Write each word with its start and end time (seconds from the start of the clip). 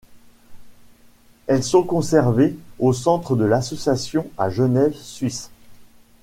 Elles 1.45 1.61
sont 1.63 1.83
conservées 1.83 2.57
au 2.79 2.91
centre 2.91 3.35
de 3.35 3.45
l'association 3.45 4.25
à 4.35 4.49
Genève, 4.49 4.95
Suisse. 4.95 5.51